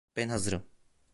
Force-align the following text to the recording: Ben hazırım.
Ben 0.15 0.29
hazırım. 0.29 0.63